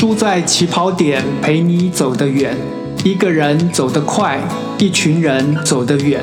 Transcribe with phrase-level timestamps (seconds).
[0.00, 2.56] 输在起跑点，陪你走得远。
[3.02, 4.40] 一个人走得快，
[4.78, 6.22] 一群人走得远。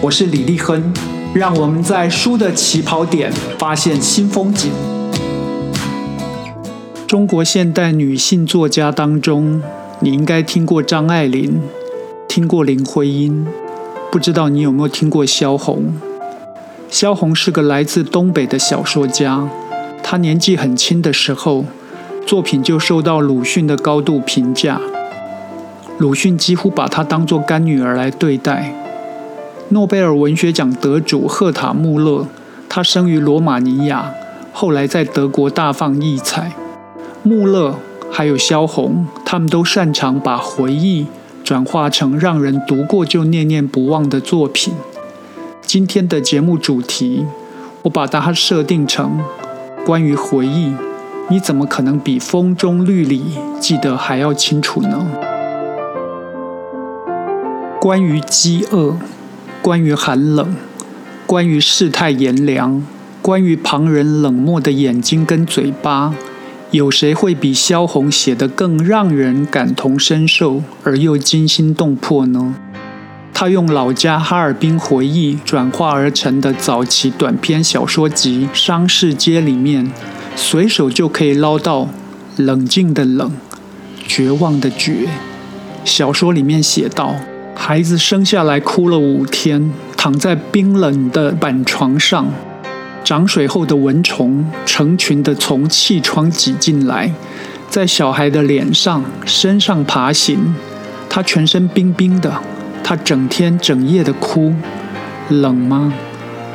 [0.00, 0.92] 我是李立亨，
[1.32, 4.72] 让我们在书的起跑点发现新风景。
[7.06, 9.62] 中国现代女性作家当中，
[10.00, 11.62] 你应该听过张爱玲，
[12.26, 13.46] 听过林徽因，
[14.10, 15.94] 不知道你有没有听过萧红？
[16.90, 19.48] 萧红是个来自东北的小说家，
[20.02, 21.66] 她年纪很轻的时候。
[22.26, 24.80] 作品就受到鲁迅的高度评价，
[25.98, 28.72] 鲁迅几乎把她当作干女儿来对待。
[29.68, 32.26] 诺贝尔文学奖得主赫塔穆勒，
[32.68, 34.12] 他生于罗马尼亚，
[34.52, 36.52] 后来在德国大放异彩。
[37.22, 37.76] 穆勒
[38.10, 41.06] 还有萧红，他们都擅长把回忆
[41.42, 44.74] 转化成让人读过就念念不忘的作品。
[45.62, 47.26] 今天的节目主题，
[47.82, 49.20] 我把它设定成
[49.84, 50.72] 关于回忆。
[51.30, 55.06] 你怎么可能比风中绿里记得还要清楚呢？
[57.80, 58.98] 关于饥饿，
[59.62, 60.54] 关于寒冷，
[61.26, 62.86] 关于世态炎凉，
[63.22, 66.14] 关于旁人冷漠的眼睛跟嘴巴，
[66.70, 72.54] 有谁会比萧红写得更让人感同身受而又惊心动魄呢？
[73.32, 79.90] 他用老家哈尔滨回忆转化而成的早期短篇小说集《商市街》里面。
[80.36, 81.88] 随手就可以捞到
[82.36, 83.32] 冷静的冷，
[84.06, 85.08] 绝望的绝。
[85.84, 87.14] 小说里面写道：
[87.54, 92.26] 孩子生下来哭了五天，躺在冰冷的板床上。
[93.02, 97.12] 涨水后的蚊虫成群的从气窗挤进来，
[97.68, 100.54] 在小孩的脸上、身上爬行。
[101.10, 102.32] 他全身冰冰的，
[102.82, 104.54] 他整天整夜的哭。
[105.28, 105.92] 冷吗？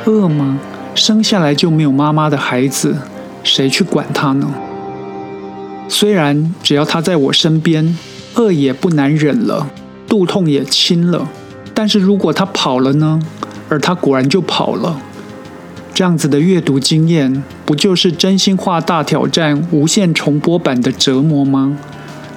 [0.04, 0.58] 饿吗？
[0.94, 2.96] 生下来就没有妈妈的孩子。
[3.42, 4.52] 谁去管他呢？
[5.88, 7.96] 虽然只要他在我身边，
[8.34, 9.70] 饿也不难忍了，
[10.06, 11.28] 肚痛也轻了。
[11.74, 13.20] 但是如果他跑了呢？
[13.68, 15.00] 而他果然就跑了。
[15.94, 21.76] 这样子的阅读经验，不就是真心话大挑战无限重播版的折磨吗？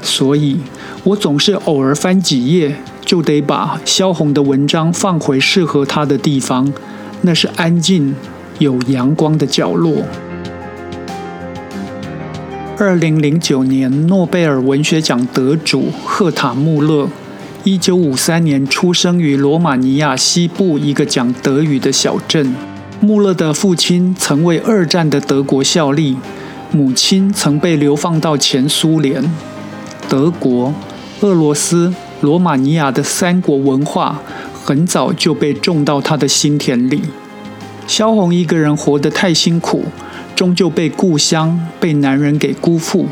[0.01, 0.59] 所以，
[1.03, 2.75] 我总是偶尔翻几页，
[3.05, 6.73] 就得把萧红的文章放回适合他的地方，
[7.21, 8.15] 那是安静
[8.59, 10.03] 有阳光的角落。
[12.79, 17.07] 二零零九年诺贝尔文学奖得主赫塔穆勒，
[17.63, 22.55] 一九五三年出生于罗马尼亚西部一个讲德语的小镇。
[22.99, 26.17] 穆勒的父亲曾为二战的德国效力，
[26.71, 29.23] 母亲曾被流放到前苏联。
[30.09, 30.73] 德国、
[31.21, 34.19] 俄罗斯、罗马尼亚的三国文化
[34.63, 37.03] 很早就被种到他的心田里。
[37.85, 39.85] 萧红一个人活得太辛苦。
[40.35, 43.07] 终究被故乡、被男人给辜负。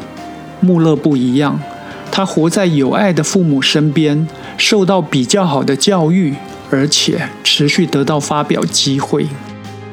[0.59, 1.59] 穆勒不一样，
[2.11, 4.27] 他活在有爱的父母身边，
[4.57, 6.35] 受到比较好的教育，
[6.69, 9.27] 而且持续得到发表机会。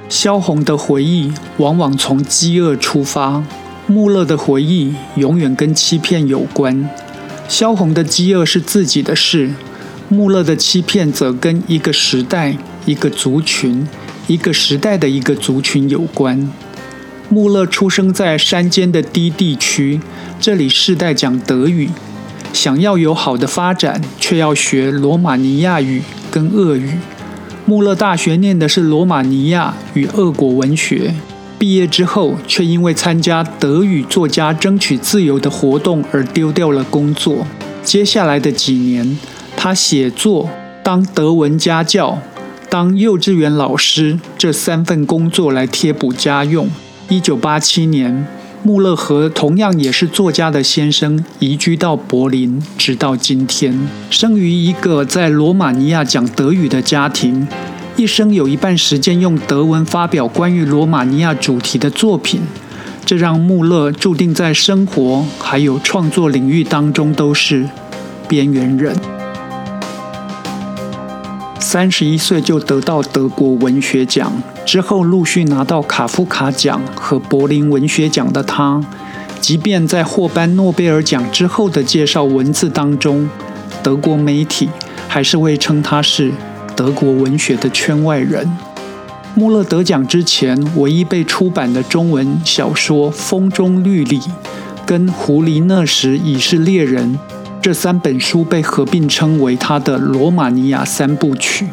[0.08, 3.44] 萧红的回忆往往从饥饿出发，
[3.86, 6.88] 穆勒的回忆永远跟欺骗有关。
[7.46, 9.50] 萧红的饥饿是自己的事，
[10.08, 13.86] 穆勒的欺骗则跟一个时代、一个族群、
[14.26, 16.50] 一个时代的一个族群有关。
[17.30, 20.00] 穆勒出生在山间的低地区，
[20.40, 21.90] 这里世代讲德语。
[22.54, 26.94] 想要有好的发展，却要学罗马尼亚语跟俄语。
[27.66, 31.14] 穆勒大学念的是罗马尼亚与俄国文学，
[31.58, 37.46] 毕业之后却因为参加德语作家争取自由的活动而丢掉了工作。
[37.82, 39.18] 接下来的几年，
[39.54, 40.48] 他写作、
[40.82, 42.18] 当德文家教、
[42.70, 46.70] 当幼稚园老师这三份工作来贴补家用。
[47.10, 48.26] 一九八七年，
[48.62, 53.88] 穆勒和同样也是作家的先生移居到柏林，直到今天。
[54.10, 57.48] 生于一个在罗马尼亚讲德语的家庭，
[57.96, 62.42] 一生有一半时间用德文发表关于罗马尼亚主题的作品，
[63.06, 67.66] 这让穆勒注定在生活还有创作领域当中都是
[68.28, 68.94] 边缘人。
[71.70, 74.32] 三十一岁就得到德国文学奖，
[74.65, 78.82] 之后陆续拿到卡夫卡奖和柏林文学奖的他，
[79.38, 83.29] 即便在获颁诺贝尔奖之后的介绍文字当中，
[83.82, 84.70] 德国媒体
[85.09, 86.32] 还是会称他是
[86.75, 88.50] 德国文学的圈外人。
[89.35, 94.19] 穆勒得奖之前，唯一被出版的中文小说《风中绿里》
[94.87, 97.19] 跟《狐狸那时已是猎人》。
[97.69, 101.67] 这三本书被合并称为他的罗马尼亚三部曲。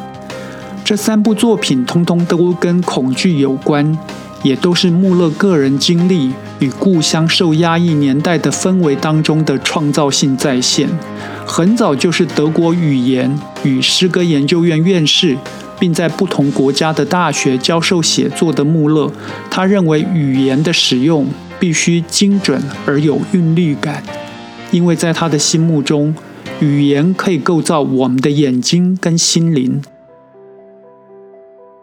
[0.84, 3.98] 这三部作品通通都跟恐惧有关，
[4.44, 10.90] 也都是穆勒个人经历与故乡受压抑年代的氛围当中的创造性再现。
[11.46, 13.34] 很早就是德国语言
[13.64, 15.38] 与诗歌研究院院士，
[15.80, 19.10] 并在不同国家的大学教授写作的穆勒，
[19.50, 21.26] 他认为语言的使用
[21.58, 24.04] 必须精准而有韵律感，
[24.76, 26.14] 因为在他的心目中，
[26.60, 29.82] 语言可以构造我们的眼睛跟心灵。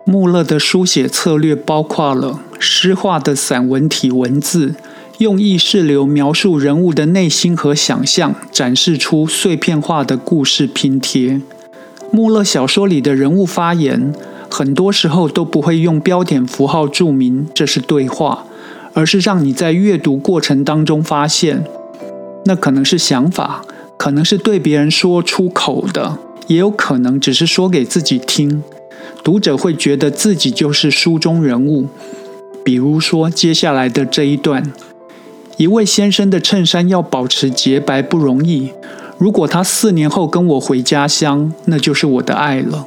[0.04, 4.74] 穆勒的书写策略包括了诗化的散文体文字，
[5.16, 11.40] 用意识流描述人物的内心和想象，展示出碎片化的故事拼贴。
[12.10, 14.12] 穆勒小说里的人物发言，
[14.50, 18.44] 很多时候都不会用标点符号注明这是对话，
[18.92, 21.64] 而是让你在阅读过程当中发现，
[22.44, 23.64] 那可能是想法，
[23.96, 28.62] 可能是对别人说出口的，也有可能只是说给自己听。
[29.24, 31.86] 读者会觉得自己就是书中人物，
[32.64, 34.72] 比如说接下来的这一段：
[35.56, 38.72] 一位先生的衬衫要保持洁白不容易。
[39.18, 42.86] 如果他四年后跟我回家乡，那就是我的爱了。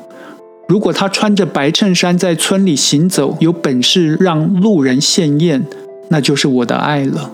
[0.67, 5.63] 如果他穿着白衬衫在村里行走，有本事让路人羡艳，
[6.09, 7.31] 那就是我的爱了。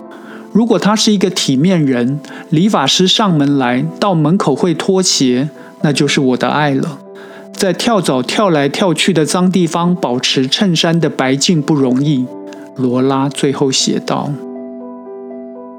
[0.52, 2.20] 如果他是一个体面人，
[2.50, 5.48] 理发师上门来到门口会脱鞋，
[5.80, 6.98] 那就是我的爱了。
[7.54, 12.26] 在跳蚤跳来跳去的脏地方保持衬衫的白净不容易，
[12.76, 14.30] 罗拉最后写道：“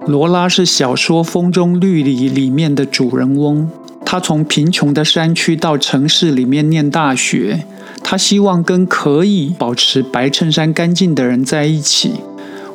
[0.07, 3.69] 罗拉是小说《风中绿里》里面的主人翁。
[4.05, 7.63] 他从贫穷的山区到城市里面念大学，
[8.03, 12.13] 他希望跟可以保持白衬衫干净的人在一起。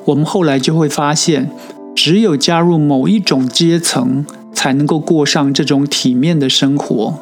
[0.07, 1.51] 我们后来就会发现，
[2.01, 4.25] 只有加入某一种阶层，
[4.55, 7.19] 才能够过上这种体面的生活。”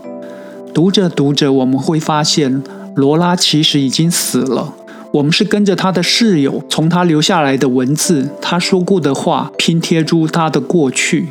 [0.75, 2.63] 读着读着，我们会发现
[2.95, 4.75] 罗拉其实已经死了。
[5.15, 11.31] 我们是跟着他的室友，从他留下来的文字、他说过的话拼贴出他的过去。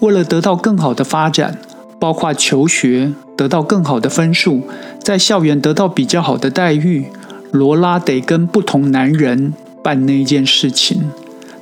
[0.00, 1.56] 为了得到更好的发展，
[2.00, 4.62] 包括求学、得到更好的分数，
[4.98, 7.06] 在校园得到比较好的待遇，
[7.52, 11.04] 罗拉得跟不同男人办那件事情。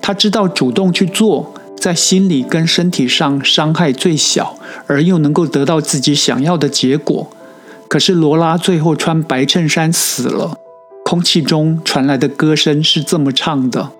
[0.03, 1.55] 他知道主动去做。
[1.75, 4.57] 在心理跟身体上伤害最小，
[4.87, 7.29] 而又能够得到自己想要的结果。
[7.89, 10.57] 可是罗拉最后穿白衬衫死了。
[11.05, 13.91] 空气中传来的歌声是这么唱的：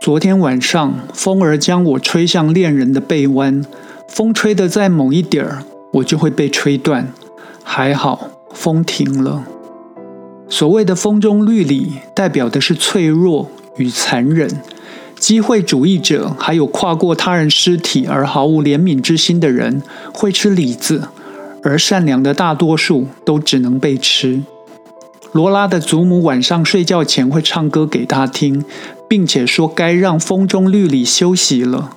[0.00, 3.64] 昨天晚上，风儿将我吹向恋人的背弯，
[4.08, 5.62] 风吹得再猛一点儿，
[5.92, 7.12] 我就会被吹断。
[7.62, 9.44] 还好，风停了。
[10.48, 14.50] 所谓的风中绿里，代表的是脆弱与残忍。
[15.18, 19.82] 机会主义者，还有跨过他人尸体而毫无怜悯之心的人，
[20.14, 21.08] 会吃李子，
[21.62, 24.42] 而善良的大多数都只能被吃。
[25.32, 28.64] 罗拉的祖母晚上睡觉前会唱歌给他听，
[29.08, 31.90] 并且说该让风中绿里休息了。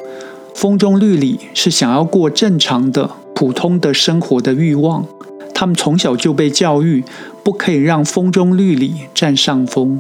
[0.54, 5.06] 风中绿里是想要过正常的、普通的生活的欲望。
[5.54, 7.04] 他们从小就被教育，
[7.44, 10.00] 不可以让风中绿里占上风。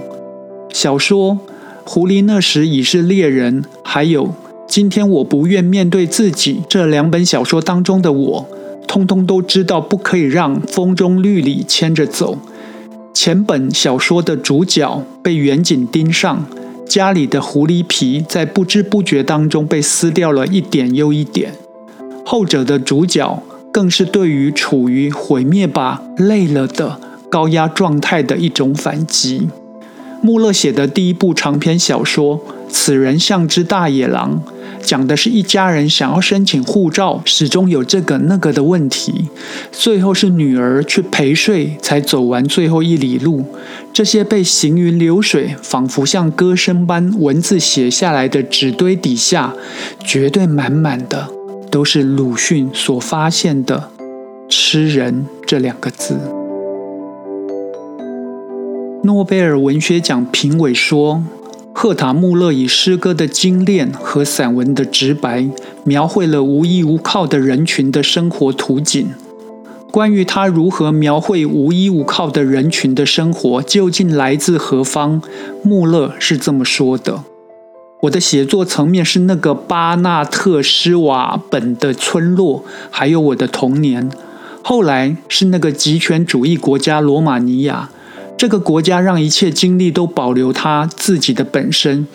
[0.74, 1.39] 小说。
[1.93, 4.33] 狐狸那时已是猎人，还有
[4.65, 8.49] 今天我不愿面对自己这两本小说当中的我，
[8.88, 12.38] 通通都知道不可以让风中绿里牵着走。
[13.13, 16.45] 前本小说的主角被远景盯上，
[16.88, 21.51] 家里的狐狸皮在不知不觉当中被撕掉了一点又一点。
[22.25, 23.43] 后者的主角
[23.74, 26.98] 更是对于处于毁灭吧累了的
[27.29, 29.50] 高压状态的一种反击。
[30.22, 32.38] 穆勒写的第一部长篇小说
[32.70, 34.40] 《此人像只大野狼》，
[34.86, 39.28] 讲的是一家人想要申请护照，始终有这个那个的问题，
[39.72, 43.44] 最后是女儿去陪睡才走完最后一里路。
[43.92, 49.54] 这些被行云流水，仿佛像歌声般文字写下来的纸堆底下，
[50.06, 51.28] 绝对满满的
[51.72, 53.90] 都是鲁迅所发现的
[54.48, 56.40] “吃人”这两个字。
[59.03, 61.24] 诺贝尔文学奖评委说
[61.74, 65.50] ：“赫塔·穆勒以诗歌的精炼和散文的直白，
[65.84, 69.10] 描绘了无依无靠的人群的生活图景。
[69.89, 75.20] 关于他如何描绘无依无靠的人群的生活究竟来自何方，
[75.63, 77.24] 穆勒是这么说的
[78.03, 84.12] ：‘我的写作层面是那个巴纳特施瓦本的村落，还有我的童年。
[84.62, 87.89] 后来是那个极权主义国家罗马尼亚。’”
[88.41, 92.07] 这个国家让一切经历都保留它自己的本身，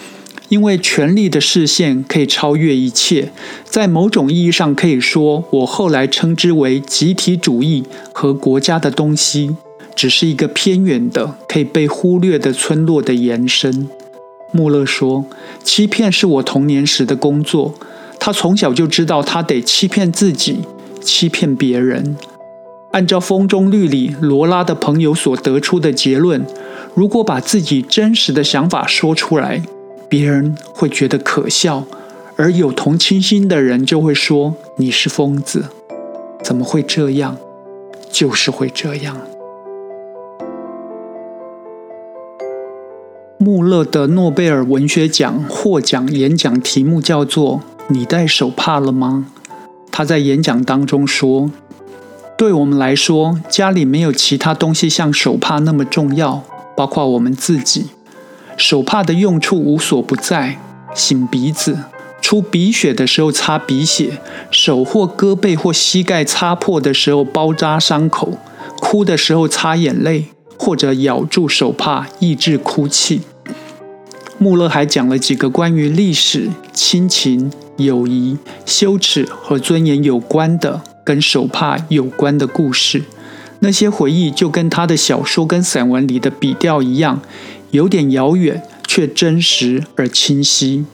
[0.49, 3.31] 因为权力的视线可以超越一切。
[3.65, 9.55] 在某种意义上可以说，我后来称之为集体主义和国家的东西，
[9.95, 13.89] 只是一个偏远的、可以被忽略的村落的延伸。
[14.51, 15.27] 穆勒说
[15.63, 17.73] ：“欺骗是我童年时的工作。
[18.19, 20.57] 他从小就知道，他得欺骗自己，
[21.01, 22.17] 欺骗别人。
[22.97, 26.47] 按照风中绿里罗拉的朋友所得出的结论，
[26.95, 29.61] 如果把自己真实的想法说出来，
[30.09, 31.85] 别人会觉得可笑，
[32.37, 35.67] 而有同情心的人就会说你是疯子。
[36.43, 37.37] 怎么会这样？
[38.11, 39.19] 就是会这样。”
[43.37, 47.61] 穆勒的诺贝尔文学奖获奖演讲题目叫做
[47.93, 49.27] “你戴手帕了吗？”
[49.93, 51.51] 他在演讲当中说
[52.37, 56.43] ：“对我们来说，家里没有其他东西像手帕那么重要，
[56.77, 57.87] 包括我们自己。
[58.57, 60.59] 手帕的用处无所不在：
[60.95, 61.79] 擤鼻子、
[62.21, 64.19] 出鼻血的时候擦鼻血，
[64.51, 68.39] 手或胳膊或膝盖擦破的时候包扎伤口，
[68.81, 70.27] 哭的时候擦眼泪。”
[70.59, 73.21] 或者咬住手帕抑制哭泣。
[74.39, 83.05] 穆勒还讲了几个关于历史、亲情、友谊、羞耻和尊严有关的、跟手帕有关的故事。
[83.61, 87.23] 那些回忆就跟他的小说跟散文里的笔调一样，
[87.71, 90.85] 有点遥远，却真实而清晰。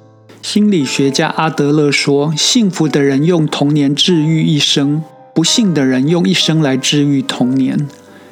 [0.42, 5.02] 心理学家阿德勒说：“幸福的人用童年治愈一生，
[5.34, 7.88] 不幸的人用一生来治愈童年。”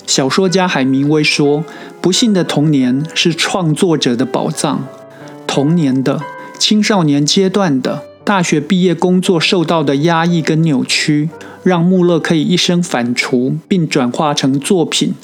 [0.06, 1.64] 小说家海明威说
[2.02, 4.84] ：“不幸的童年是创作者的宝藏。
[5.46, 6.20] 童年的、
[6.58, 11.30] 青少年阶段的、大学毕业工作受到的压抑跟扭曲，
[11.62, 15.14] 让穆勒可以一生反刍，并转化成作品。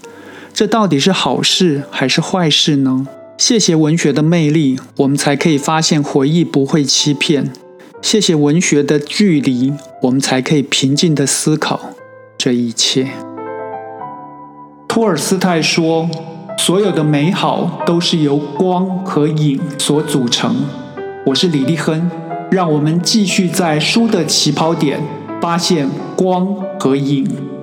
[0.52, 3.06] 这到底是好事还是坏事呢？
[3.36, 7.52] 谢谢文学的魅力，我们才可以发现回忆不会欺骗。
[8.00, 11.78] 谢谢文学的距离，我们才可以平静地思考
[12.38, 13.08] 这一切。”
[14.88, 16.08] 托尔斯泰说
[16.56, 20.64] ：“所有的美好都是由光和影所组成。”
[21.26, 22.10] 我是李立亨，
[22.56, 24.98] 让我们继续在书的起跑点
[25.42, 25.86] 发现
[26.16, 27.55] 光和影。